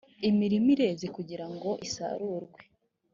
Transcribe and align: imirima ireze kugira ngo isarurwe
imirima 0.29 0.69
ireze 0.75 1.07
kugira 1.15 1.45
ngo 1.53 1.69
isarurwe 1.87 2.59